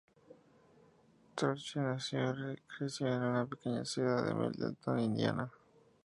Zachary 1.39 1.61
nació 1.83 2.53
y 2.53 2.57
creció 2.75 3.05
en 3.05 3.21
una 3.21 3.45
pequeña 3.45 3.85
ciudad 3.85 4.25
de 4.25 4.33
Middletown, 4.33 4.99
Indiana. 4.99 5.51